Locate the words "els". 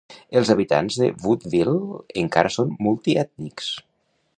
0.39-0.49